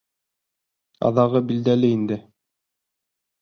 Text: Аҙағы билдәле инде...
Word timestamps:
Аҙағы 1.09 1.41
билдәле 1.51 1.93
инде... 1.99 2.19